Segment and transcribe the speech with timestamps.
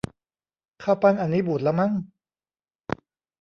[0.83, 1.93] ข้าวปั้นอันนี้บูดแล้วมั้ง